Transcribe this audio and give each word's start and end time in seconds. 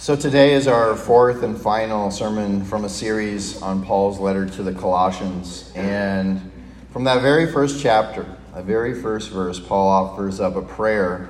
So, 0.00 0.14
today 0.14 0.52
is 0.52 0.68
our 0.68 0.94
fourth 0.94 1.42
and 1.42 1.60
final 1.60 2.12
sermon 2.12 2.64
from 2.64 2.84
a 2.84 2.88
series 2.88 3.60
on 3.60 3.84
Paul's 3.84 4.20
letter 4.20 4.46
to 4.46 4.62
the 4.62 4.72
Colossians. 4.72 5.72
And 5.74 6.52
from 6.92 7.02
that 7.02 7.20
very 7.20 7.50
first 7.50 7.82
chapter, 7.82 8.24
that 8.54 8.64
very 8.64 8.94
first 8.94 9.30
verse, 9.30 9.58
Paul 9.58 9.88
offers 9.88 10.38
up 10.38 10.54
a 10.54 10.62
prayer 10.62 11.28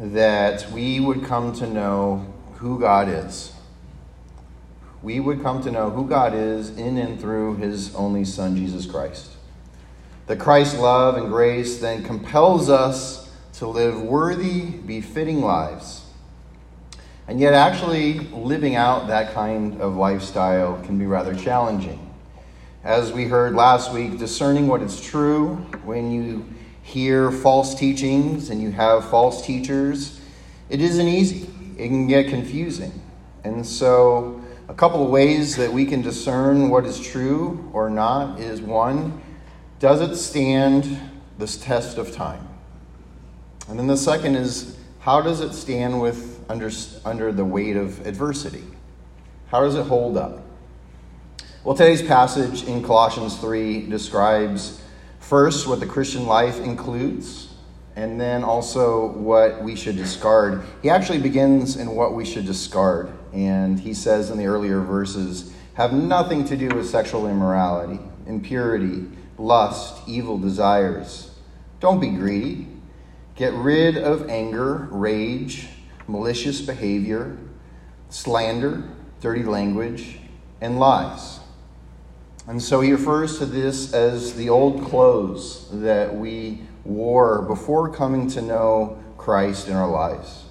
that 0.00 0.68
we 0.72 0.98
would 0.98 1.24
come 1.24 1.52
to 1.52 1.68
know 1.68 2.34
who 2.54 2.80
God 2.80 3.08
is. 3.08 3.52
We 5.00 5.20
would 5.20 5.40
come 5.40 5.62
to 5.62 5.70
know 5.70 5.90
who 5.90 6.08
God 6.08 6.34
is 6.34 6.70
in 6.70 6.98
and 6.98 7.20
through 7.20 7.58
his 7.58 7.94
only 7.94 8.24
Son, 8.24 8.56
Jesus 8.56 8.86
Christ. 8.86 9.30
That 10.26 10.40
Christ's 10.40 10.80
love 10.80 11.16
and 11.16 11.28
grace 11.28 11.78
then 11.78 12.02
compels 12.02 12.68
us 12.68 13.30
to 13.52 13.68
live 13.68 14.02
worthy, 14.02 14.62
befitting 14.62 15.42
lives 15.42 16.03
and 17.26 17.40
yet, 17.40 17.54
actually 17.54 18.18
living 18.18 18.76
out 18.76 19.06
that 19.06 19.32
kind 19.32 19.80
of 19.80 19.96
lifestyle 19.96 20.80
can 20.84 20.98
be 20.98 21.06
rather 21.06 21.34
challenging. 21.34 22.00
As 22.82 23.12
we 23.12 23.24
heard 23.24 23.54
last 23.54 23.94
week, 23.94 24.18
discerning 24.18 24.68
what 24.68 24.82
is 24.82 25.00
true 25.00 25.54
when 25.84 26.12
you 26.12 26.44
hear 26.82 27.30
false 27.30 27.74
teachings 27.74 28.50
and 28.50 28.60
you 28.60 28.70
have 28.72 29.08
false 29.08 29.44
teachers, 29.44 30.20
it 30.68 30.82
isn't 30.82 31.08
easy. 31.08 31.48
It 31.78 31.88
can 31.88 32.06
get 32.06 32.28
confusing. 32.28 32.92
And 33.42 33.64
so, 33.66 34.42
a 34.68 34.74
couple 34.74 35.02
of 35.02 35.10
ways 35.10 35.56
that 35.56 35.72
we 35.72 35.86
can 35.86 36.02
discern 36.02 36.68
what 36.68 36.84
is 36.84 37.00
true 37.00 37.70
or 37.72 37.88
not 37.88 38.38
is 38.38 38.60
one, 38.60 39.22
does 39.78 40.02
it 40.02 40.14
stand 40.16 40.98
this 41.38 41.56
test 41.56 41.96
of 41.96 42.12
time? 42.12 42.46
And 43.68 43.78
then 43.78 43.86
the 43.86 43.96
second 43.96 44.36
is, 44.36 44.78
how 45.00 45.22
does 45.22 45.40
it 45.40 45.54
stand 45.54 46.02
with 46.02 46.33
under, 46.48 46.70
under 47.04 47.32
the 47.32 47.44
weight 47.44 47.76
of 47.76 48.06
adversity? 48.06 48.64
How 49.48 49.60
does 49.60 49.74
it 49.74 49.86
hold 49.86 50.16
up? 50.16 50.42
Well, 51.64 51.74
today's 51.74 52.02
passage 52.02 52.64
in 52.64 52.82
Colossians 52.82 53.38
3 53.38 53.86
describes 53.88 54.82
first 55.18 55.66
what 55.66 55.80
the 55.80 55.86
Christian 55.86 56.26
life 56.26 56.60
includes, 56.60 57.54
and 57.96 58.20
then 58.20 58.44
also 58.44 59.12
what 59.12 59.62
we 59.62 59.74
should 59.76 59.96
discard. 59.96 60.62
He 60.82 60.90
actually 60.90 61.20
begins 61.20 61.76
in 61.76 61.94
what 61.94 62.14
we 62.14 62.24
should 62.24 62.44
discard, 62.44 63.10
and 63.32 63.80
he 63.80 63.94
says 63.94 64.30
in 64.30 64.38
the 64.38 64.46
earlier 64.46 64.80
verses 64.80 65.54
have 65.74 65.92
nothing 65.92 66.44
to 66.44 66.56
do 66.56 66.68
with 66.68 66.88
sexual 66.88 67.26
immorality, 67.28 67.98
impurity, 68.26 69.06
lust, 69.38 70.06
evil 70.06 70.38
desires. 70.38 71.30
Don't 71.80 72.00
be 72.00 72.10
greedy. 72.10 72.66
Get 73.36 73.52
rid 73.54 73.96
of 73.96 74.28
anger, 74.28 74.88
rage, 74.90 75.68
malicious 76.06 76.60
behavior, 76.60 77.36
slander, 78.08 78.84
dirty 79.20 79.42
language, 79.44 80.18
and 80.60 80.78
lies. 80.78 81.40
And 82.46 82.62
so 82.62 82.80
he 82.80 82.92
refers 82.92 83.38
to 83.38 83.46
this 83.46 83.94
as 83.94 84.34
the 84.34 84.50
old 84.50 84.84
clothes 84.84 85.68
that 85.72 86.14
we 86.14 86.60
wore 86.84 87.42
before 87.42 87.88
coming 87.88 88.28
to 88.28 88.42
know 88.42 89.02
Christ 89.16 89.68
in 89.68 89.74
our 89.74 89.88
lives. 89.88 90.44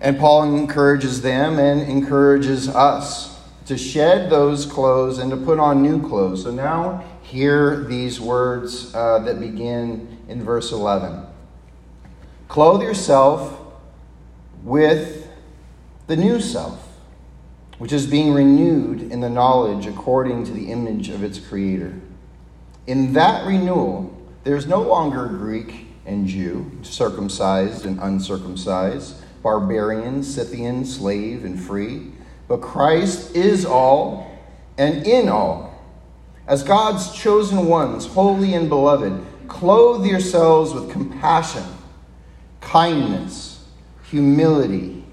And 0.00 0.18
Paul 0.18 0.54
encourages 0.54 1.22
them 1.22 1.58
and 1.58 1.80
encourages 1.82 2.68
us 2.68 3.38
to 3.66 3.78
shed 3.78 4.30
those 4.30 4.66
clothes 4.66 5.18
and 5.18 5.30
to 5.30 5.36
put 5.36 5.58
on 5.58 5.82
new 5.82 6.06
clothes. 6.06 6.42
So 6.42 6.50
now 6.50 7.04
hear 7.22 7.84
these 7.84 8.20
words 8.20 8.94
uh, 8.94 9.20
that 9.20 9.38
begin 9.40 10.18
in 10.28 10.42
verse 10.42 10.72
11 10.72 11.26
Clothe 12.48 12.82
yourself 12.82 13.59
with 14.62 15.28
the 16.06 16.16
new 16.16 16.40
self, 16.40 16.86
which 17.78 17.92
is 17.92 18.06
being 18.06 18.32
renewed 18.32 19.00
in 19.00 19.20
the 19.20 19.30
knowledge 19.30 19.86
according 19.86 20.44
to 20.44 20.52
the 20.52 20.70
image 20.70 21.08
of 21.08 21.22
its 21.22 21.38
creator. 21.38 21.94
In 22.86 23.12
that 23.14 23.46
renewal, 23.46 24.16
there's 24.44 24.66
no 24.66 24.82
longer 24.82 25.26
Greek 25.26 25.86
and 26.06 26.26
Jew, 26.26 26.70
circumcised 26.82 27.86
and 27.86 28.00
uncircumcised, 28.00 29.16
barbarian, 29.42 30.22
Scythian, 30.22 30.84
slave, 30.84 31.44
and 31.44 31.60
free, 31.60 32.12
but 32.48 32.60
Christ 32.60 33.34
is 33.36 33.64
all 33.64 34.38
and 34.76 35.06
in 35.06 35.28
all. 35.28 35.68
As 36.46 36.62
God's 36.62 37.12
chosen 37.12 37.66
ones, 37.66 38.06
holy 38.06 38.54
and 38.54 38.68
beloved, 38.68 39.24
clothe 39.46 40.04
yourselves 40.04 40.74
with 40.74 40.90
compassion, 40.90 41.64
kindness 42.60 43.49
humility, 44.10 45.04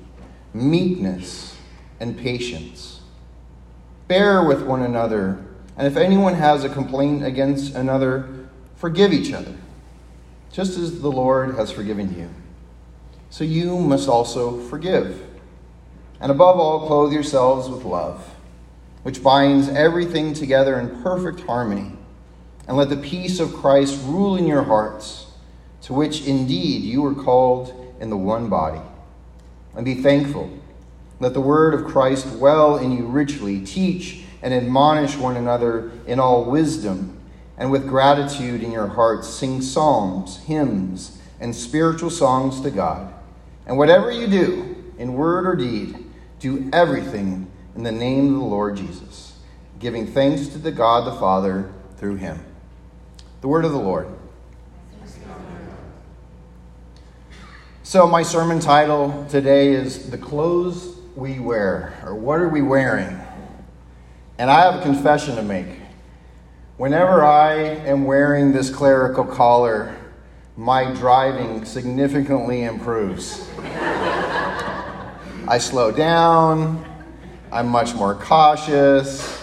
meekness, 0.53 1.55
and 1.99 2.17
patience. 2.17 3.01
Bear 4.07 4.43
with 4.43 4.63
one 4.63 4.81
another, 4.81 5.45
and 5.77 5.85
if 5.85 5.97
anyone 5.97 6.33
has 6.33 6.63
a 6.63 6.69
complaint 6.69 7.23
against 7.23 7.75
another, 7.75 8.47
forgive 8.75 9.13
each 9.13 9.33
other, 9.33 9.55
just 10.51 10.77
as 10.77 11.01
the 11.01 11.11
Lord 11.11 11.55
has 11.55 11.71
forgiven 11.71 12.17
you. 12.17 12.29
So 13.29 13.43
you 13.43 13.77
must 13.77 14.09
also 14.09 14.59
forgive. 14.67 15.21
And 16.19 16.31
above 16.31 16.59
all, 16.59 16.87
clothe 16.87 17.13
yourselves 17.13 17.69
with 17.69 17.83
love, 17.83 18.35
which 19.03 19.21
binds 19.21 19.69
everything 19.69 20.33
together 20.33 20.79
in 20.79 21.03
perfect 21.03 21.41
harmony. 21.41 21.91
And 22.67 22.75
let 22.75 22.89
the 22.89 22.97
peace 22.97 23.39
of 23.39 23.53
Christ 23.53 24.01
rule 24.05 24.35
in 24.35 24.45
your 24.45 24.63
hearts, 24.63 25.27
to 25.83 25.93
which 25.93 26.25
indeed 26.25 26.81
you 26.83 27.01
were 27.01 27.15
called 27.15 27.86
in 27.99 28.09
the 28.09 28.17
one 28.17 28.49
body. 28.49 28.81
And 29.75 29.85
be 29.85 29.95
thankful. 29.95 30.49
Let 31.19 31.33
the 31.33 31.41
word 31.41 31.73
of 31.73 31.85
Christ 31.85 32.37
dwell 32.37 32.77
in 32.77 32.91
you 32.91 33.05
richly. 33.05 33.63
Teach 33.65 34.23
and 34.41 34.53
admonish 34.53 35.17
one 35.17 35.35
another 35.35 35.91
in 36.05 36.19
all 36.19 36.45
wisdom, 36.45 37.19
and 37.57 37.71
with 37.71 37.87
gratitude 37.87 38.61
in 38.61 38.71
your 38.71 38.87
hearts, 38.87 39.27
sing 39.27 39.61
psalms, 39.61 40.37
hymns, 40.43 41.19
and 41.39 41.55
spiritual 41.55 42.09
songs 42.09 42.61
to 42.61 42.69
God. 42.69 43.13
And 43.65 43.77
whatever 43.77 44.11
you 44.11 44.27
do, 44.27 44.75
in 44.97 45.13
word 45.13 45.45
or 45.45 45.55
deed, 45.55 46.05
do 46.39 46.69
everything 46.71 47.47
in 47.75 47.83
the 47.83 47.91
name 47.91 48.33
of 48.33 48.39
the 48.39 48.45
Lord 48.45 48.77
Jesus, 48.77 49.37
giving 49.79 50.07
thanks 50.07 50.47
to 50.49 50.57
the 50.57 50.71
God 50.71 51.05
the 51.05 51.19
Father 51.19 51.71
through 51.97 52.15
him. 52.15 52.39
The 53.41 53.47
word 53.47 53.65
of 53.65 53.71
the 53.71 53.77
Lord. 53.77 54.07
So, 57.87 58.05
my 58.05 58.21
sermon 58.21 58.59
title 58.59 59.25
today 59.29 59.69
is 59.69 60.09
The 60.09 60.17
Clothes 60.17 60.97
We 61.15 61.39
Wear, 61.39 61.97
or 62.03 62.15
What 62.15 62.41
Are 62.41 62.49
We 62.49 62.61
Wearing? 62.61 63.17
And 64.37 64.51
I 64.51 64.69
have 64.69 64.81
a 64.81 64.83
confession 64.83 65.37
to 65.37 65.41
make. 65.41 65.67
Whenever 66.75 67.23
I 67.23 67.53
am 67.53 68.03
wearing 68.03 68.51
this 68.51 68.69
clerical 68.69 69.23
collar, 69.23 69.95
my 70.57 70.93
driving 70.95 71.63
significantly 71.63 72.63
improves. 72.63 73.47
I 75.47 75.57
slow 75.57 75.89
down, 75.89 76.85
I'm 77.53 77.69
much 77.69 77.95
more 77.95 78.15
cautious, 78.15 79.41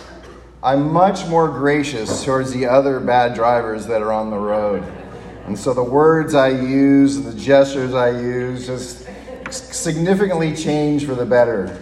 I'm 0.63 0.93
much 0.93 1.27
more 1.29 1.49
gracious 1.49 2.23
towards 2.23 2.53
the 2.53 2.67
other 2.67 3.01
bad 3.01 3.33
drivers 3.33 3.87
that 3.87 4.03
are 4.03 4.13
on 4.13 4.29
the 4.29 4.37
road. 4.37 5.04
And 5.47 5.59
so 5.59 5.75
the 5.75 5.83
words 5.83 6.35
I 6.35 6.49
use 6.49 7.17
and 7.17 7.27
the 7.27 7.39
gestures 7.39 7.95
I 7.95 8.11
use 8.11 8.67
just 8.67 9.07
significantly 9.51 10.57
change 10.57 11.05
for 11.05 11.15
the 11.15 11.27
better. 11.27 11.81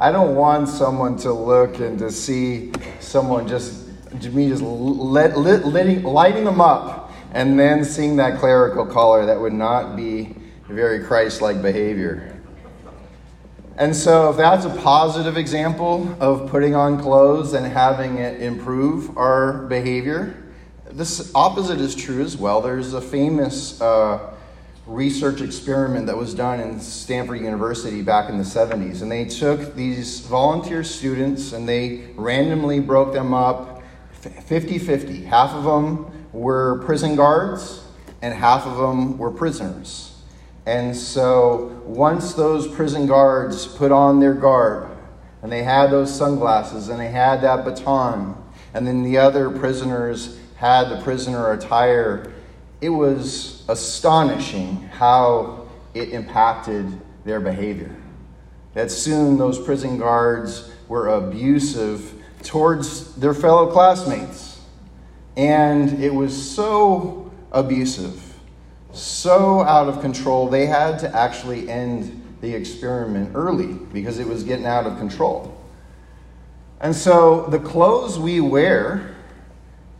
I 0.00 0.10
don't 0.10 0.34
want 0.34 0.68
someone 0.68 1.16
to 1.18 1.32
look 1.32 1.80
and 1.80 1.98
to 1.98 2.10
see 2.10 2.72
someone 3.00 3.46
just 3.46 3.86
me 4.32 4.48
just 4.48 4.62
lit, 4.62 5.36
lit, 5.36 6.04
lighting 6.04 6.44
them 6.44 6.60
up 6.60 7.12
and 7.32 7.58
then 7.58 7.84
seeing 7.84 8.16
that 8.16 8.38
clerical 8.38 8.86
collar. 8.86 9.26
That 9.26 9.40
would 9.40 9.52
not 9.52 9.96
be 9.96 10.34
very 10.66 11.04
Christ-like 11.04 11.60
behavior. 11.60 12.34
And 13.76 13.94
so, 13.94 14.30
if 14.30 14.36
that's 14.36 14.64
a 14.64 14.74
positive 14.82 15.36
example 15.36 16.16
of 16.20 16.50
putting 16.50 16.74
on 16.74 17.00
clothes 17.00 17.52
and 17.52 17.64
having 17.64 18.18
it 18.18 18.42
improve 18.42 19.16
our 19.16 19.66
behavior, 19.66 20.34
this 20.92 21.32
opposite 21.34 21.80
is 21.80 21.94
true 21.94 22.22
as 22.22 22.36
well. 22.36 22.60
There's 22.60 22.94
a 22.94 23.00
famous 23.00 23.80
uh, 23.80 24.34
research 24.86 25.40
experiment 25.40 26.06
that 26.06 26.16
was 26.16 26.34
done 26.34 26.60
in 26.60 26.80
Stanford 26.80 27.40
University 27.40 28.00
back 28.02 28.30
in 28.30 28.38
the 28.38 28.44
70s. 28.44 29.02
And 29.02 29.12
they 29.12 29.26
took 29.26 29.74
these 29.74 30.20
volunteer 30.20 30.82
students 30.82 31.52
and 31.52 31.68
they 31.68 32.08
randomly 32.16 32.80
broke 32.80 33.12
them 33.12 33.34
up 33.34 33.82
50 34.12 34.78
50. 34.78 35.24
Half 35.24 35.50
of 35.50 35.64
them 35.64 36.28
were 36.32 36.82
prison 36.84 37.16
guards 37.16 37.84
and 38.22 38.34
half 38.34 38.66
of 38.66 38.76
them 38.78 39.18
were 39.18 39.30
prisoners. 39.30 40.14
And 40.66 40.96
so 40.96 41.82
once 41.84 42.34
those 42.34 42.66
prison 42.68 43.06
guards 43.06 43.66
put 43.66 43.92
on 43.92 44.20
their 44.20 44.34
garb 44.34 44.96
and 45.42 45.52
they 45.52 45.62
had 45.62 45.90
those 45.90 46.14
sunglasses 46.14 46.88
and 46.88 46.98
they 46.98 47.08
had 47.08 47.42
that 47.42 47.64
baton, 47.64 48.36
and 48.74 48.86
then 48.86 49.02
the 49.02 49.18
other 49.18 49.50
prisoners 49.50 50.38
had 50.58 50.88
the 50.88 51.00
prisoner 51.02 51.52
attire, 51.52 52.32
it 52.80 52.88
was 52.88 53.62
astonishing 53.68 54.74
how 54.88 55.68
it 55.94 56.08
impacted 56.10 57.00
their 57.24 57.38
behavior. 57.38 57.94
that 58.74 58.90
soon 58.90 59.38
those 59.38 59.58
prison 59.58 59.98
guards 59.98 60.70
were 60.88 61.08
abusive 61.08 62.12
towards 62.42 63.14
their 63.16 63.34
fellow 63.34 63.70
classmates. 63.72 64.60
And 65.36 66.00
it 66.02 66.14
was 66.14 66.32
so 66.34 67.32
abusive, 67.50 68.22
so 68.92 69.62
out 69.62 69.88
of 69.88 70.00
control, 70.00 70.48
they 70.48 70.66
had 70.66 70.98
to 71.00 71.16
actually 71.16 71.68
end 71.68 72.36
the 72.40 72.54
experiment 72.54 73.32
early 73.34 73.74
because 73.92 74.18
it 74.18 74.26
was 74.26 74.44
getting 74.44 74.66
out 74.66 74.86
of 74.86 74.98
control. 74.98 75.56
And 76.80 76.94
so 76.94 77.46
the 77.46 77.58
clothes 77.58 78.18
we 78.18 78.40
wear 78.40 79.16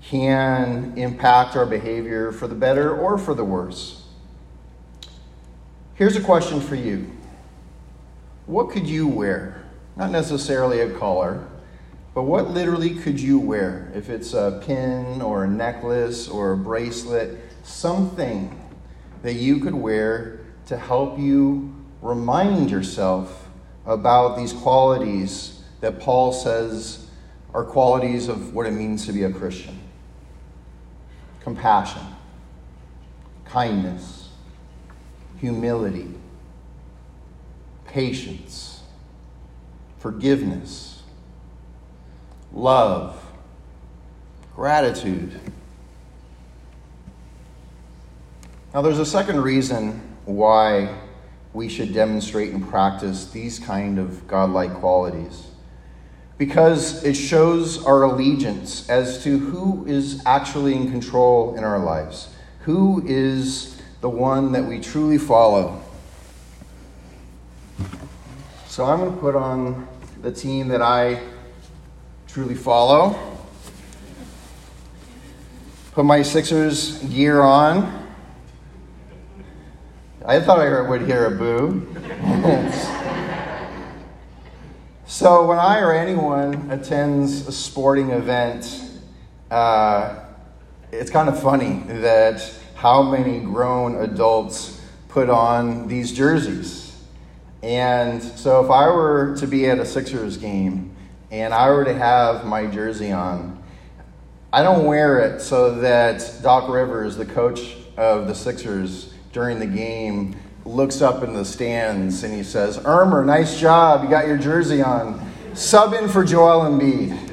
can 0.02 0.94
impact 0.96 1.56
our 1.56 1.66
behavior 1.66 2.32
for 2.32 2.46
the 2.46 2.54
better 2.54 2.96
or 2.96 3.18
for 3.18 3.34
the 3.34 3.44
worse. 3.44 4.04
Here's 5.94 6.16
a 6.16 6.20
question 6.20 6.60
for 6.60 6.76
you 6.76 7.10
What 8.46 8.70
could 8.70 8.86
you 8.86 9.08
wear? 9.08 9.64
Not 9.96 10.10
necessarily 10.10 10.80
a 10.80 10.96
collar, 10.96 11.46
but 12.14 12.22
what 12.22 12.50
literally 12.50 12.94
could 12.94 13.20
you 13.20 13.38
wear? 13.38 13.90
If 13.94 14.08
it's 14.08 14.32
a 14.32 14.62
pin 14.64 15.20
or 15.20 15.44
a 15.44 15.48
necklace 15.48 16.28
or 16.28 16.52
a 16.52 16.56
bracelet, 16.56 17.36
something 17.64 18.56
that 19.22 19.34
you 19.34 19.58
could 19.58 19.74
wear 19.74 20.40
to 20.66 20.76
help 20.76 21.18
you 21.18 21.74
remind 22.00 22.70
yourself 22.70 23.48
about 23.86 24.36
these 24.36 24.52
qualities 24.52 25.62
that 25.80 25.98
Paul 25.98 26.32
says 26.32 27.08
are 27.52 27.64
qualities 27.64 28.28
of 28.28 28.54
what 28.54 28.66
it 28.66 28.72
means 28.72 29.04
to 29.06 29.12
be 29.12 29.24
a 29.24 29.32
Christian 29.32 29.78
compassion, 31.48 32.02
kindness, 33.46 34.28
humility, 35.38 36.12
patience, 37.86 38.82
forgiveness, 39.98 41.04
love, 42.52 43.18
gratitude. 44.54 45.40
Now, 48.74 48.82
there's 48.82 48.98
a 48.98 49.06
second 49.06 49.40
reason 49.40 50.02
why 50.26 50.94
we 51.54 51.70
should 51.70 51.94
demonstrate 51.94 52.52
and 52.52 52.68
practice 52.68 53.30
these 53.30 53.58
kind 53.58 53.98
of 53.98 54.28
godlike 54.28 54.74
qualities 54.74 55.46
because 56.38 57.04
it 57.04 57.14
shows 57.14 57.84
our 57.84 58.04
allegiance 58.04 58.88
as 58.88 59.22
to 59.24 59.38
who 59.38 59.84
is 59.86 60.22
actually 60.24 60.74
in 60.74 60.90
control 60.90 61.56
in 61.56 61.64
our 61.64 61.80
lives. 61.80 62.28
Who 62.60 63.02
is 63.04 63.78
the 64.00 64.08
one 64.08 64.52
that 64.52 64.64
we 64.64 64.78
truly 64.78 65.18
follow. 65.18 65.82
So 68.66 68.84
i'm 68.84 69.00
going 69.00 69.12
to 69.12 69.18
put 69.18 69.34
on 69.34 69.88
the 70.22 70.30
team 70.30 70.68
that 70.68 70.80
i 70.80 71.20
truly 72.28 72.54
follow. 72.54 73.18
Put 75.92 76.04
my 76.04 76.22
sixers 76.22 76.98
gear 77.04 77.40
on. 77.40 78.06
I 80.24 80.40
thought 80.40 80.60
I 80.60 80.80
would 80.80 81.02
hear 81.02 81.26
a 81.26 81.30
boo. 81.30 81.86
so, 85.10 85.46
when 85.46 85.58
I 85.58 85.78
or 85.78 85.94
anyone 85.94 86.70
attends 86.70 87.48
a 87.48 87.52
sporting 87.52 88.10
event, 88.10 88.78
uh, 89.50 90.16
it's 90.92 91.10
kind 91.10 91.30
of 91.30 91.40
funny 91.40 91.82
that 91.88 92.52
how 92.74 93.02
many 93.02 93.40
grown 93.40 94.02
adults 94.02 94.82
put 95.08 95.30
on 95.30 95.88
these 95.88 96.12
jerseys. 96.12 96.94
And 97.62 98.22
so, 98.22 98.62
if 98.62 98.70
I 98.70 98.88
were 98.88 99.34
to 99.38 99.46
be 99.46 99.66
at 99.70 99.78
a 99.78 99.86
Sixers 99.86 100.36
game 100.36 100.94
and 101.30 101.54
I 101.54 101.70
were 101.70 101.86
to 101.86 101.94
have 101.94 102.44
my 102.44 102.66
jersey 102.66 103.10
on, 103.10 103.62
I 104.52 104.62
don't 104.62 104.84
wear 104.84 105.20
it 105.20 105.40
so 105.40 105.76
that 105.76 106.40
Doc 106.42 106.68
Rivers, 106.68 107.16
the 107.16 107.24
coach 107.24 107.78
of 107.96 108.26
the 108.26 108.34
Sixers, 108.34 109.14
during 109.32 109.58
the 109.58 109.66
game 109.66 110.36
looks 110.68 111.00
up 111.00 111.22
in 111.22 111.32
the 111.32 111.44
stands 111.44 112.22
and 112.22 112.34
he 112.34 112.42
says, 112.42 112.78
Ermer, 112.84 113.24
nice 113.24 113.58
job. 113.58 114.04
You 114.04 114.10
got 114.10 114.26
your 114.26 114.36
jersey 114.36 114.82
on. 114.82 115.26
Sub 115.54 115.94
in 115.94 116.08
for 116.08 116.24
Joel 116.24 116.70
Embiid. 116.70 117.26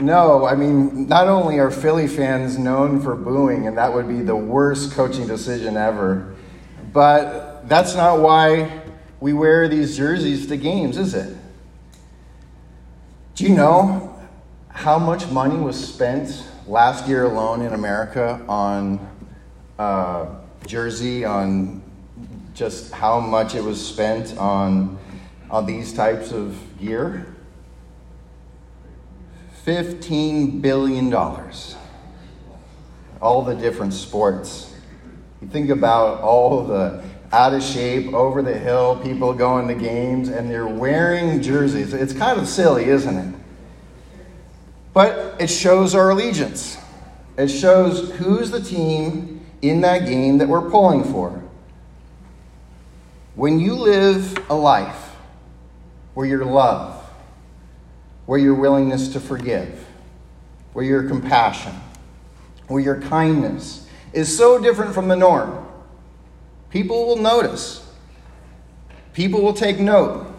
No, 0.00 0.46
I 0.46 0.54
mean, 0.54 1.06
not 1.08 1.28
only 1.28 1.58
are 1.58 1.70
Philly 1.70 2.08
fans 2.08 2.58
known 2.58 3.00
for 3.00 3.14
booing, 3.14 3.66
and 3.66 3.78
that 3.78 3.92
would 3.92 4.08
be 4.08 4.22
the 4.22 4.34
worst 4.34 4.92
coaching 4.92 5.26
decision 5.26 5.76
ever, 5.76 6.34
but 6.92 7.68
that's 7.68 7.94
not 7.94 8.20
why 8.20 8.82
we 9.20 9.32
wear 9.32 9.68
these 9.68 9.96
jerseys 9.96 10.46
to 10.48 10.56
games, 10.56 10.96
is 10.96 11.14
it? 11.14 11.36
Do 13.36 13.44
you 13.44 13.54
know 13.54 14.18
how 14.68 14.98
much 14.98 15.28
money 15.30 15.56
was 15.56 15.76
spent 15.82 16.44
last 16.66 17.06
year 17.06 17.24
alone 17.24 17.62
in 17.62 17.72
America 17.72 18.44
on 18.48 18.98
uh, 19.78 20.26
Jersey 20.66 21.24
on 21.24 21.83
just 22.54 22.92
how 22.92 23.20
much 23.20 23.54
it 23.54 23.62
was 23.62 23.84
spent 23.84 24.38
on, 24.38 24.98
on 25.50 25.66
these 25.66 25.92
types 25.92 26.32
of 26.32 26.56
gear? 26.80 27.26
$15 29.66 30.62
billion. 30.62 31.12
All 33.20 33.42
the 33.42 33.54
different 33.54 33.92
sports. 33.92 34.74
You 35.42 35.48
think 35.48 35.70
about 35.70 36.20
all 36.20 36.64
the 36.64 37.02
out 37.32 37.52
of 37.52 37.62
shape, 37.62 38.14
over 38.14 38.42
the 38.42 38.56
hill 38.56 39.00
people 39.02 39.34
going 39.34 39.66
to 39.66 39.74
games 39.74 40.28
and 40.28 40.48
they're 40.48 40.68
wearing 40.68 41.42
jerseys. 41.42 41.92
It's 41.92 42.12
kind 42.12 42.38
of 42.38 42.46
silly, 42.46 42.84
isn't 42.84 43.16
it? 43.18 43.34
But 44.92 45.40
it 45.40 45.48
shows 45.48 45.96
our 45.96 46.10
allegiance. 46.10 46.78
It 47.36 47.48
shows 47.48 48.12
who's 48.12 48.52
the 48.52 48.60
team 48.60 49.44
in 49.62 49.80
that 49.80 50.06
game 50.06 50.38
that 50.38 50.46
we're 50.46 50.70
pulling 50.70 51.02
for. 51.02 51.43
When 53.34 53.58
you 53.58 53.74
live 53.74 54.38
a 54.48 54.54
life 54.54 55.16
where 56.14 56.26
your 56.26 56.44
love, 56.44 57.02
where 58.26 58.38
your 58.38 58.54
willingness 58.54 59.08
to 59.14 59.20
forgive, 59.20 59.84
where 60.72 60.84
your 60.84 61.08
compassion, 61.08 61.72
where 62.68 62.80
your 62.80 63.00
kindness 63.00 63.88
is 64.12 64.34
so 64.36 64.60
different 64.60 64.94
from 64.94 65.08
the 65.08 65.16
norm, 65.16 65.66
people 66.70 67.06
will 67.06 67.16
notice. 67.16 67.84
People 69.12 69.42
will 69.42 69.52
take 69.52 69.80
note. 69.80 70.32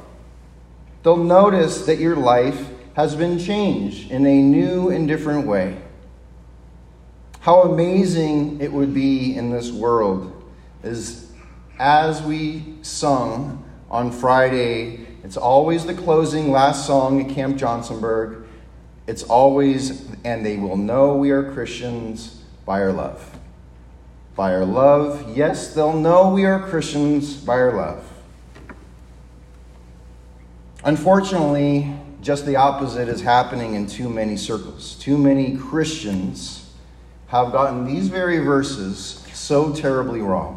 They'll 1.03 1.17
notice 1.17 1.85
that 1.85 1.99
your 1.99 2.15
life 2.15 2.69
has 2.95 3.15
been 3.15 3.37
changed 3.37 4.09
in 4.09 4.25
a 4.25 4.41
new 4.41 4.89
and 4.89 5.07
different 5.07 5.45
way. 5.45 5.77
How 7.41 7.63
amazing 7.63 8.61
it 8.61 8.71
would 8.71 8.93
be 8.93 9.35
in 9.35 9.51
this 9.51 9.69
world 9.71 10.31
is 10.81 11.24
as 11.79 12.21
we 12.21 12.75
sung 12.81 13.63
on 13.89 14.11
Friday, 14.11 15.05
it's 15.23 15.37
always 15.37 15.85
the 15.85 15.93
closing 15.93 16.51
last 16.51 16.85
song 16.85 17.21
at 17.21 17.33
Camp 17.33 17.57
Johnsonburg. 17.57 18.45
It's 19.07 19.23
always, 19.23 20.07
and 20.23 20.45
they 20.45 20.57
will 20.57 20.77
know 20.77 21.15
we 21.15 21.31
are 21.31 21.51
Christians 21.53 22.43
by 22.65 22.81
our 22.81 22.91
love. 22.91 23.39
By 24.35 24.53
our 24.53 24.65
love, 24.65 25.37
yes, 25.37 25.73
they'll 25.73 25.97
know 25.97 26.29
we 26.29 26.45
are 26.45 26.59
Christians 26.59 27.35
by 27.35 27.53
our 27.53 27.73
love. 27.73 28.11
Unfortunately, 30.83 31.91
just 32.21 32.45
the 32.45 32.55
opposite 32.55 33.07
is 33.07 33.21
happening 33.21 33.75
in 33.75 33.87
too 33.87 34.09
many 34.09 34.37
circles. 34.37 34.95
Too 34.95 35.17
many 35.17 35.57
Christians 35.57 36.73
have 37.27 37.51
gotten 37.51 37.85
these 37.85 38.07
very 38.07 38.39
verses 38.39 39.25
so 39.33 39.73
terribly 39.73 40.21
wrong. 40.21 40.54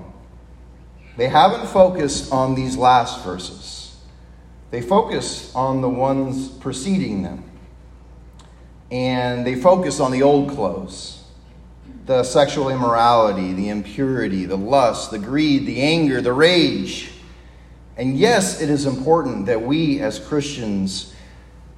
They 1.19 1.27
haven't 1.27 1.67
focused 1.67 2.33
on 2.33 2.55
these 2.55 2.77
last 2.77 3.25
verses, 3.25 3.97
they 4.71 4.81
focus 4.81 5.53
on 5.53 5.81
the 5.81 5.89
ones 5.89 6.49
preceding 6.49 7.23
them. 7.23 7.43
And 8.91 9.47
they 9.47 9.57
focus 9.57 10.01
on 10.01 10.13
the 10.13 10.23
old 10.23 10.51
clothes 10.51 11.17
the 12.07 12.23
sexual 12.23 12.71
immorality, 12.71 13.53
the 13.53 13.69
impurity, 13.69 14.47
the 14.47 14.57
lust, 14.57 15.11
the 15.11 15.19
greed, 15.19 15.67
the 15.67 15.83
anger, 15.83 16.23
the 16.23 16.33
rage. 16.33 17.11
And 17.99 18.17
yes, 18.17 18.63
it 18.63 18.71
is 18.71 18.87
important 18.87 19.45
that 19.47 19.61
we 19.61 20.01
as 20.01 20.19
Christians 20.19 21.15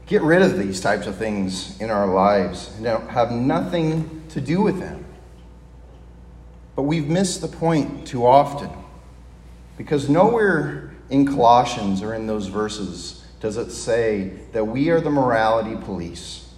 get 0.07 0.23
rid 0.23 0.43
of 0.43 0.57
these 0.57 0.81
types 0.81 1.09
of 1.09 1.17
things 1.17 1.81
in 1.81 1.91
our 1.91 2.07
lives 2.07 2.73
and 2.77 2.87
have 2.87 3.33
nothing 3.33 4.23
to 4.29 4.41
do 4.41 4.61
with 4.61 4.79
them. 4.79 5.05
But 6.77 6.83
we've 6.83 7.09
missed 7.09 7.41
the 7.41 7.49
point 7.49 8.07
too 8.07 8.25
often 8.25 8.71
because 9.81 10.11
nowhere 10.11 10.91
in 11.09 11.25
Colossians 11.25 12.03
or 12.03 12.13
in 12.13 12.27
those 12.27 12.49
verses 12.49 13.25
does 13.41 13.57
it 13.57 13.71
say 13.71 14.31
that 14.53 14.63
we 14.63 14.91
are 14.91 15.01
the 15.01 15.09
morality 15.09 15.75
police, 15.75 16.51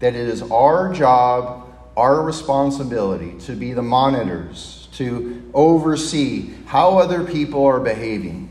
that 0.00 0.14
it 0.14 0.28
is 0.28 0.42
our 0.50 0.92
job, 0.92 1.74
our 1.96 2.20
responsibility 2.20 3.32
to 3.46 3.56
be 3.56 3.72
the 3.72 3.80
monitors, 3.80 4.90
to 4.92 5.50
oversee 5.54 6.52
how 6.66 6.98
other 6.98 7.24
people 7.24 7.64
are 7.64 7.80
behaving. 7.80 8.50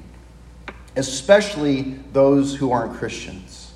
especially 0.95 1.99
those 2.13 2.55
who 2.55 2.71
aren't 2.71 2.95
Christians. 2.95 3.73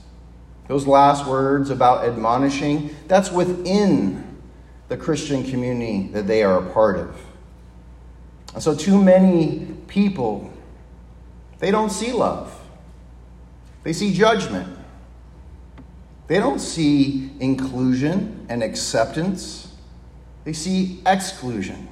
Those 0.67 0.87
last 0.87 1.27
words 1.27 1.69
about 1.69 2.05
admonishing, 2.05 2.95
that's 3.07 3.31
within 3.31 4.39
the 4.87 4.97
Christian 4.97 5.43
community 5.43 6.09
that 6.13 6.25
they 6.25 6.41
are 6.41 6.57
a 6.57 6.73
part 6.73 6.97
of. 6.97 7.15
And 8.55 8.63
so, 8.63 8.75
too 8.75 8.99
many 9.01 9.76
people, 9.87 10.51
they 11.59 11.71
don't 11.71 11.89
see 11.89 12.11
love, 12.11 12.53
they 13.83 13.93
see 13.93 14.13
judgment. 14.13 14.77
They 16.27 16.39
don't 16.39 16.59
see 16.59 17.31
inclusion 17.39 18.45
and 18.49 18.61
acceptance, 18.61 19.73
they 20.43 20.53
see 20.53 20.99
exclusion. 21.05 21.87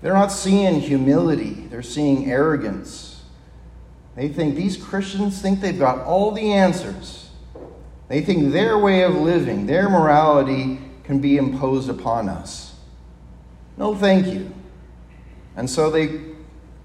They're 0.00 0.14
not 0.14 0.32
seeing 0.32 0.80
humility, 0.80 1.66
they're 1.68 1.82
seeing 1.82 2.30
arrogance. 2.30 3.22
They 4.16 4.28
think 4.28 4.56
these 4.56 4.76
Christians 4.76 5.40
think 5.40 5.60
they've 5.60 5.78
got 5.78 6.00
all 6.00 6.32
the 6.32 6.52
answers. 6.52 7.30
They 8.08 8.22
think 8.22 8.52
their 8.52 8.78
way 8.78 9.02
of 9.02 9.14
living, 9.14 9.66
their 9.66 9.88
morality 9.88 10.80
can 11.04 11.20
be 11.20 11.36
imposed 11.36 11.88
upon 11.88 12.28
us. 12.28 12.74
No, 13.76 13.94
thank 13.94 14.26
you. 14.26 14.52
And 15.56 15.68
so 15.68 15.90
they 15.90 16.20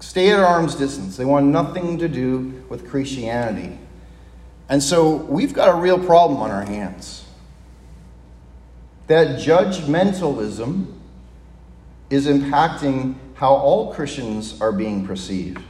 stay 0.00 0.30
at 0.30 0.40
arm's 0.40 0.74
distance. 0.74 1.16
They 1.16 1.24
want 1.24 1.46
nothing 1.46 1.98
to 1.98 2.08
do 2.08 2.64
with 2.68 2.88
Christianity. 2.88 3.78
And 4.68 4.82
so 4.82 5.16
we've 5.16 5.52
got 5.52 5.76
a 5.76 5.80
real 5.80 5.98
problem 5.98 6.40
on 6.40 6.50
our 6.50 6.64
hands. 6.64 7.24
That 9.06 9.38
judgmentalism 9.38 10.92
is 12.10 12.26
impacting 12.26 13.14
how 13.34 13.54
all 13.54 13.94
Christians 13.94 14.60
are 14.60 14.72
being 14.72 15.06
perceived. 15.06 15.62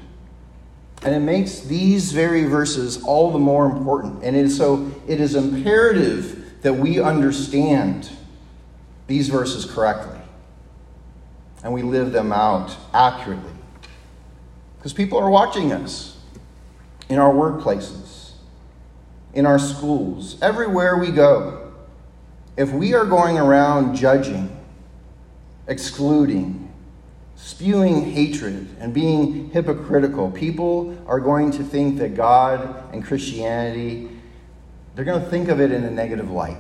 And 1.03 1.15
it 1.15 1.21
makes 1.21 1.61
these 1.61 2.12
very 2.12 2.45
verses 2.45 3.03
all 3.05 3.31
the 3.31 3.38
more 3.38 3.67
important. 3.67 4.25
And 4.25 4.35
it 4.35 4.47
is 4.47 4.57
so 4.57 4.91
it 5.07 5.21
is 5.21 5.35
imperative 5.35 6.62
that 6.62 6.73
we 6.73 7.00
understand 7.00 8.11
these 9.07 9.29
verses 9.29 9.67
correctly 9.67 10.19
and 11.66 11.75
we 11.75 11.82
live 11.82 12.12
them 12.12 12.32
out 12.32 12.76
accurately. 12.94 13.50
Because 14.78 14.92
people 14.92 15.18
are 15.18 15.28
watching 15.28 15.73
us 15.73 16.16
in 17.08 17.18
our 17.18 17.35
workplaces, 17.35 18.35
in 19.35 19.44
our 19.46 19.58
schools, 19.58 20.40
everywhere 20.40 20.96
we 20.96 21.11
go. 21.11 21.73
If 22.56 22.70
we 22.70 22.94
are 22.94 23.04
going 23.04 23.37
around 23.37 23.96
judging, 23.96 24.56
excluding, 25.66 26.73
spewing 27.35 28.12
hatred, 28.12 28.68
and 28.78 28.94
being 28.94 29.50
hypocritical, 29.50 30.30
people 30.30 30.96
are 31.08 31.18
going 31.18 31.50
to 31.50 31.64
think 31.64 31.99
that 31.99 32.14
God 32.14 32.94
and 32.94 33.04
Christianity, 33.04 34.08
they're 34.94 35.04
going 35.04 35.20
to 35.20 35.28
think 35.30 35.49
of 35.49 35.61
it 35.61 35.73
in 35.73 35.82
a 35.82 35.90
negative 35.90 36.30
light. 36.30 36.58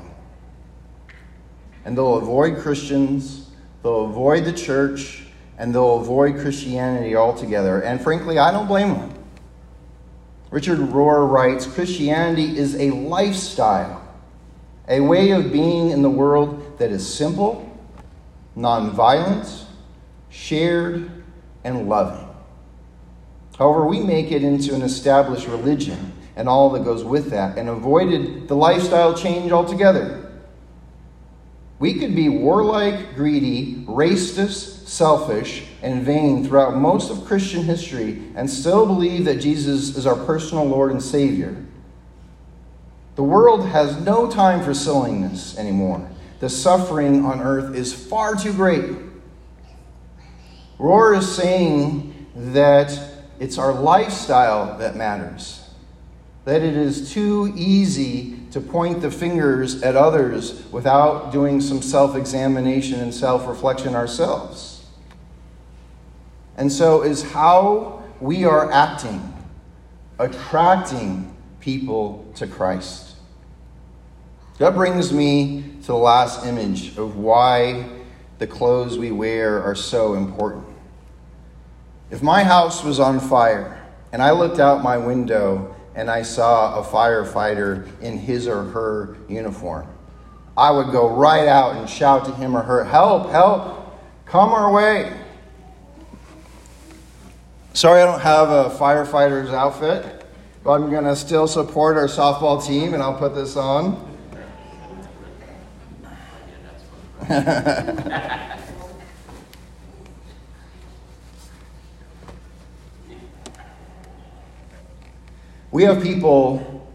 And 1.84 1.96
they'll 1.96 2.16
avoid 2.16 2.58
Christians, 2.58 3.46
they'll 3.86 4.06
avoid 4.06 4.44
the 4.44 4.52
church, 4.52 5.22
and 5.58 5.72
they'll 5.72 6.00
avoid 6.00 6.40
Christianity 6.40 7.14
altogether. 7.14 7.80
And 7.80 8.00
frankly, 8.00 8.36
I 8.38 8.50
don't 8.50 8.66
blame 8.66 8.88
them. 8.88 9.14
Richard 10.50 10.78
Rohr 10.78 11.30
writes 11.30 11.66
Christianity 11.66 12.58
is 12.58 12.74
a 12.74 12.90
lifestyle, 12.90 14.02
a 14.88 15.00
way 15.00 15.30
of 15.30 15.52
being 15.52 15.90
in 15.90 16.02
the 16.02 16.10
world 16.10 16.78
that 16.78 16.90
is 16.90 17.06
simple, 17.06 17.62
nonviolent, 18.56 19.64
shared, 20.30 21.10
and 21.62 21.88
loving. 21.88 22.28
However, 23.56 23.86
we 23.86 24.00
make 24.00 24.32
it 24.32 24.42
into 24.42 24.74
an 24.74 24.82
established 24.82 25.46
religion 25.46 26.12
and 26.34 26.48
all 26.48 26.70
that 26.70 26.84
goes 26.84 27.04
with 27.04 27.30
that 27.30 27.56
and 27.56 27.68
avoided 27.68 28.48
the 28.48 28.56
lifestyle 28.56 29.14
change 29.14 29.52
altogether. 29.52 30.25
We 31.78 31.94
could 31.94 32.14
be 32.14 32.28
warlike, 32.28 33.14
greedy, 33.14 33.84
racist, 33.86 34.86
selfish, 34.88 35.66
and 35.82 36.02
vain 36.02 36.44
throughout 36.44 36.76
most 36.76 37.10
of 37.10 37.26
Christian 37.26 37.64
history 37.64 38.22
and 38.34 38.48
still 38.48 38.86
believe 38.86 39.26
that 39.26 39.40
Jesus 39.40 39.96
is 39.96 40.06
our 40.06 40.16
personal 40.16 40.64
Lord 40.64 40.90
and 40.90 41.02
Savior. 41.02 41.56
The 43.16 43.22
world 43.22 43.66
has 43.66 43.98
no 43.98 44.30
time 44.30 44.62
for 44.62 44.72
silliness 44.72 45.58
anymore. 45.58 46.08
The 46.40 46.48
suffering 46.48 47.24
on 47.24 47.40
earth 47.40 47.74
is 47.74 47.92
far 47.92 48.36
too 48.36 48.52
great. 48.52 48.96
Rohr 50.78 51.16
is 51.16 51.34
saying 51.34 52.26
that 52.34 52.98
it's 53.38 53.58
our 53.58 53.72
lifestyle 53.72 54.78
that 54.78 54.96
matters, 54.96 55.68
that 56.44 56.62
it 56.62 56.76
is 56.76 57.12
too 57.12 57.52
easy 57.56 58.35
to 58.52 58.60
point 58.60 59.02
the 59.02 59.10
fingers 59.10 59.82
at 59.82 59.96
others 59.96 60.64
without 60.70 61.32
doing 61.32 61.60
some 61.60 61.82
self 61.82 62.16
examination 62.16 63.00
and 63.00 63.12
self 63.12 63.46
reflection 63.46 63.94
ourselves. 63.94 64.86
And 66.56 66.72
so, 66.72 67.02
is 67.02 67.22
how 67.22 68.02
we 68.20 68.44
are 68.44 68.70
acting 68.72 69.32
attracting 70.18 71.36
people 71.60 72.26
to 72.36 72.46
Christ? 72.46 73.16
That 74.58 74.74
brings 74.74 75.12
me 75.12 75.64
to 75.82 75.88
the 75.88 75.96
last 75.96 76.46
image 76.46 76.96
of 76.96 77.16
why 77.16 77.90
the 78.38 78.46
clothes 78.46 78.98
we 78.98 79.10
wear 79.10 79.62
are 79.62 79.74
so 79.74 80.14
important. 80.14 80.64
If 82.10 82.22
my 82.22 82.42
house 82.42 82.82
was 82.82 82.98
on 82.98 83.20
fire 83.20 83.84
and 84.12 84.22
I 84.22 84.30
looked 84.30 84.58
out 84.58 84.82
my 84.82 84.96
window 84.96 85.75
and 85.96 86.10
I 86.10 86.22
saw 86.22 86.78
a 86.78 86.84
firefighter 86.84 87.88
in 88.02 88.18
his 88.18 88.46
or 88.46 88.64
her 88.64 89.16
uniform, 89.28 89.88
I 90.56 90.70
would 90.70 90.92
go 90.92 91.08
right 91.08 91.48
out 91.48 91.76
and 91.76 91.88
shout 91.88 92.26
to 92.26 92.32
him 92.32 92.56
or 92.56 92.62
her, 92.62 92.84
Help, 92.84 93.30
help, 93.30 93.98
come 94.26 94.50
our 94.50 94.70
way. 94.70 95.18
Sorry, 97.72 98.00
I 98.00 98.06
don't 98.06 98.20
have 98.20 98.50
a 98.50 98.70
firefighter's 98.70 99.50
outfit, 99.50 100.26
but 100.62 100.72
I'm 100.72 100.90
going 100.90 101.04
to 101.04 101.16
still 101.16 101.48
support 101.48 101.96
our 101.96 102.08
softball 102.08 102.64
team 102.64 102.94
and 102.94 103.02
I'll 103.02 103.18
put 103.18 103.34
this 103.34 103.56
on. 103.56 104.02
We 115.76 115.82
have 115.82 116.02
people 116.02 116.88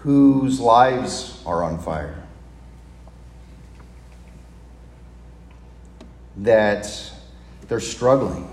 whose 0.00 0.58
lives 0.58 1.40
are 1.46 1.62
on 1.62 1.78
fire. 1.78 2.26
That 6.38 6.92
they're 7.68 7.78
struggling. 7.78 8.50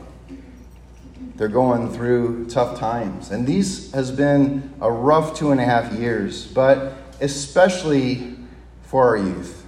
They're 1.38 1.48
going 1.48 1.92
through 1.92 2.50
tough 2.50 2.78
times. 2.78 3.32
And 3.32 3.48
these 3.48 3.92
has 3.94 4.12
been 4.12 4.76
a 4.80 4.92
rough 4.92 5.36
two 5.36 5.50
and 5.50 5.60
a 5.60 5.66
half 5.66 5.92
years, 5.94 6.46
but 6.46 6.94
especially 7.20 8.36
for 8.84 9.08
our 9.08 9.18
youth, 9.18 9.66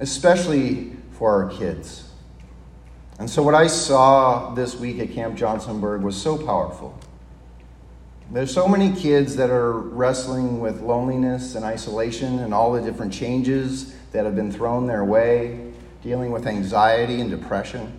especially 0.00 0.94
for 1.12 1.44
our 1.44 1.48
kids. 1.48 2.10
And 3.18 3.30
so, 3.30 3.42
what 3.42 3.54
I 3.54 3.68
saw 3.68 4.52
this 4.52 4.76
week 4.76 4.98
at 4.98 5.12
Camp 5.12 5.38
Johnsonburg 5.38 6.02
was 6.02 6.20
so 6.20 6.36
powerful. 6.36 7.00
There's 8.28 8.52
so 8.52 8.66
many 8.66 8.92
kids 8.92 9.36
that 9.36 9.50
are 9.50 9.72
wrestling 9.72 10.58
with 10.58 10.80
loneliness 10.80 11.54
and 11.54 11.64
isolation 11.64 12.40
and 12.40 12.52
all 12.52 12.72
the 12.72 12.80
different 12.80 13.12
changes 13.12 13.94
that 14.10 14.24
have 14.24 14.34
been 14.34 14.50
thrown 14.50 14.88
their 14.88 15.04
way, 15.04 15.72
dealing 16.02 16.32
with 16.32 16.44
anxiety 16.44 17.20
and 17.20 17.30
depression. 17.30 17.96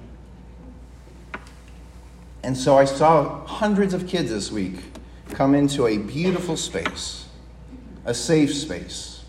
And 2.43 2.57
so 2.57 2.77
I 2.77 2.83
saw 2.83 3.45
hundreds 3.45 3.93
of 3.93 4.05
kids 4.05 4.29
this 4.29 4.51
week 4.51 4.83
come 5.29 5.55
into 5.55 5.87
a 5.87 5.97
beautiful 5.97 6.57
space, 6.57 7.25
a 8.03 8.13
safe 8.13 8.53
space. 8.53 9.23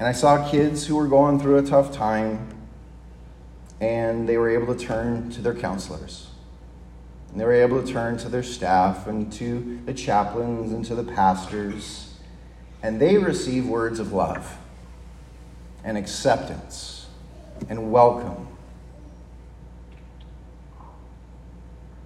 And 0.00 0.08
I 0.08 0.12
saw 0.12 0.50
kids 0.50 0.86
who 0.86 0.96
were 0.96 1.08
going 1.08 1.38
through 1.38 1.58
a 1.58 1.62
tough 1.62 1.92
time 1.92 2.48
and 3.80 4.28
they 4.28 4.38
were 4.38 4.50
able 4.50 4.74
to 4.74 4.86
turn 4.86 5.30
to 5.30 5.40
their 5.40 5.54
counselors 5.54 6.27
and 7.30 7.40
they 7.40 7.44
were 7.44 7.52
able 7.52 7.82
to 7.82 7.92
turn 7.92 8.16
to 8.18 8.28
their 8.28 8.42
staff 8.42 9.06
and 9.06 9.32
to 9.34 9.80
the 9.84 9.94
chaplains 9.94 10.72
and 10.72 10.84
to 10.86 10.94
the 10.94 11.04
pastors, 11.04 12.14
and 12.82 13.00
they 13.00 13.18
receive 13.18 13.66
words 13.66 14.00
of 14.00 14.12
love 14.12 14.56
and 15.84 15.96
acceptance 15.96 17.06
and 17.68 17.90
welcome. 17.90 18.48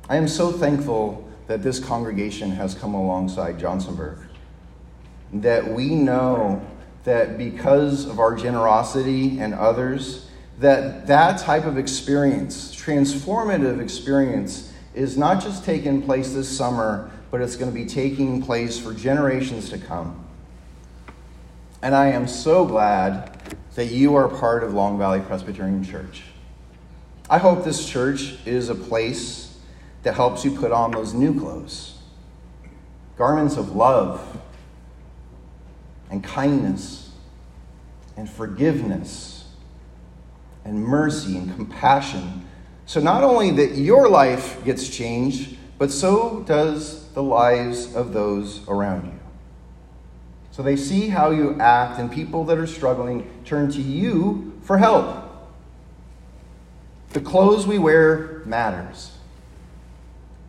I 0.09 0.17
am 0.17 0.29
so 0.29 0.52
thankful 0.52 1.29
that 1.47 1.62
this 1.62 1.79
congregation 1.79 2.50
has 2.50 2.75
come 2.75 2.95
alongside 2.95 3.59
Johnsonburg. 3.59 4.26
That 5.33 5.69
we 5.69 5.95
know 5.95 6.67
that 7.05 7.38
because 7.38 8.07
of 8.07 8.19
our 8.19 8.35
generosity 8.35 9.38
and 9.38 9.55
others, 9.55 10.29
that 10.59 11.07
that 11.07 11.41
type 11.41 11.64
of 11.64 11.79
experience, 11.79 12.75
transformative 12.75 13.81
experience, 13.81 14.72
is 14.95 15.17
not 15.17 15.43
just 15.43 15.65
taking 15.65 16.03
place 16.03 16.33
this 16.33 16.49
summer, 16.49 17.11
but 17.31 17.41
it's 17.41 17.57
going 17.57 17.71
to 17.71 17.75
be 17.75 17.87
taking 17.87 18.43
place 18.43 18.79
for 18.79 18.93
generations 18.93 19.71
to 19.71 19.79
come. 19.79 20.25
And 21.81 21.95
I 21.95 22.09
am 22.09 22.29
so 22.29 22.65
glad 22.65 23.57
that 23.75 23.87
you 23.87 24.15
are 24.15 24.29
part 24.29 24.63
of 24.63 24.75
Long 24.75 24.99
Valley 24.99 25.21
Presbyterian 25.21 25.83
Church. 25.83 26.23
I 27.31 27.39
hope 27.39 27.65
this 27.65 27.89
church 27.89 28.37
is 28.45 28.69
a 28.69 28.75
place 28.75 29.59
that 30.03 30.15
helps 30.15 30.45
you 30.45 30.51
put 30.51 30.73
on 30.73 30.91
those 30.91 31.15
new 31.15 31.39
clothes 31.39 31.99
garments 33.17 33.57
of 33.57 33.77
love 33.77 34.41
and 36.11 36.25
kindness 36.25 37.11
and 38.17 38.29
forgiveness 38.29 39.49
and 40.65 40.83
mercy 40.83 41.37
and 41.37 41.55
compassion. 41.55 42.45
So, 42.87 43.01
not 43.01 43.23
only 43.23 43.51
that 43.53 43.77
your 43.77 44.09
life 44.09 44.62
gets 44.65 44.89
changed, 44.89 45.57
but 45.79 45.91
so 45.91 46.45
does 46.47 47.09
the 47.11 47.23
lives 47.23 47.95
of 47.95 48.12
those 48.12 48.67
around 48.69 49.07
you. 49.07 49.19
So 50.53 50.62
they 50.62 50.77
see 50.77 51.09
how 51.09 51.31
you 51.31 51.59
act, 51.59 51.99
and 51.99 52.12
people 52.12 52.45
that 52.45 52.59
are 52.59 52.67
struggling 52.67 53.29
turn 53.45 53.71
to 53.73 53.81
you 53.81 54.53
for 54.62 54.79
help. 54.79 55.27
The 57.11 57.21
clothes 57.21 57.67
we 57.67 57.79
wear 57.79 58.43
matters. 58.45 59.12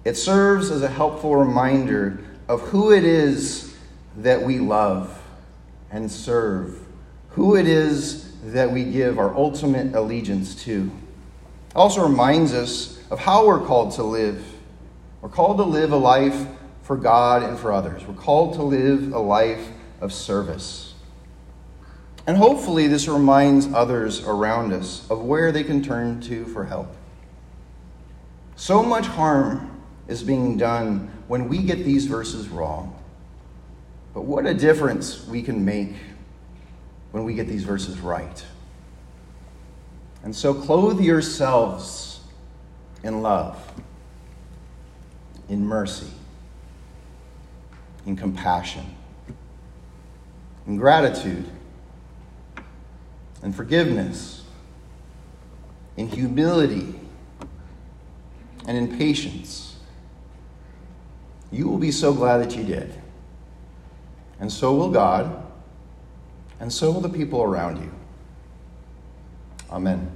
It 0.04 0.18
serves 0.18 0.72
as 0.72 0.82
a 0.82 0.90
helpful 0.90 1.36
reminder 1.36 2.20
of 2.50 2.62
who 2.62 2.92
it 2.92 3.06
is 3.06 3.76
that 4.18 4.42
we 4.42 4.60
love 4.60 5.22
and 5.90 6.12
serve, 6.12 6.80
who 7.30 7.56
it 7.56 7.68
is 7.68 8.36
that 8.52 8.72
we 8.72 8.84
give 8.84 9.18
our 9.18 9.34
ultimate 9.36 9.96
allegiance 9.96 10.54
to. 10.66 10.92
It 11.74 11.78
also 11.78 12.08
reminds 12.08 12.54
us 12.54 13.00
of 13.10 13.18
how 13.18 13.48
we're 13.48 13.66
called 13.66 13.94
to 13.94 14.04
live. 14.04 14.46
We're 15.22 15.30
called 15.30 15.58
to 15.58 15.64
live 15.64 15.92
a 15.92 15.98
life 15.98 16.46
for 16.84 16.96
God 16.96 17.42
and 17.42 17.58
for 17.58 17.72
others. 17.72 18.06
We're 18.06 18.14
called 18.14 18.54
to 18.56 18.64
live 18.64 19.12
a 19.12 19.18
life 19.18 19.70
of 20.00 20.14
service. 20.14 20.94
And 22.28 22.38
hopefully, 22.38 22.88
this 22.88 23.08
reminds 23.08 23.74
others 23.74 24.24
around 24.24 24.72
us 24.72 25.10
of 25.10 25.24
where 25.24 25.52
they 25.52 25.64
can 25.64 25.82
turn 25.82 26.22
to 26.22 26.46
for 26.46 26.66
help. 26.66 26.96
So 28.56 28.84
much 28.84 29.08
harm 29.08 29.82
is 30.08 30.22
being 30.22 30.58
done 30.58 31.12
when 31.28 31.50
we 31.50 31.64
get 31.64 31.84
these 31.84 32.06
verses 32.06 32.50
wrong. 32.50 32.96
But 34.14 34.22
what 34.22 34.46
a 34.46 34.54
difference 34.54 35.26
we 35.26 35.42
can 35.42 35.66
make 35.66 35.96
when 37.12 37.24
we 37.24 37.34
get 37.34 37.48
these 37.48 37.64
verses 37.64 38.00
right. 38.00 38.46
And 40.24 40.36
so 40.36 40.54
clothe 40.54 41.02
yourselves 41.02 42.22
in 43.04 43.22
love, 43.22 43.62
in 45.50 45.66
mercy, 45.66 46.12
in 48.06 48.16
compassion, 48.16 48.86
in 50.66 50.78
gratitude, 50.78 51.46
in 53.44 53.52
forgiveness, 53.52 54.44
in 55.98 56.08
humility, 56.08 56.96
and 58.66 58.78
in 58.78 58.98
patience. 58.98 59.76
You 61.52 61.68
will 61.68 61.78
be 61.78 61.92
so 61.92 62.14
glad 62.14 62.38
that 62.38 62.56
you 62.56 62.64
did. 62.64 62.94
And 64.40 64.52
so 64.52 64.74
will 64.74 64.90
God, 64.90 65.46
and 66.62 66.72
so 66.72 66.92
will 66.92 67.02
the 67.02 67.10
people 67.10 67.44
around 67.44 67.78
you. 67.78 67.92
Amen. 69.70 70.13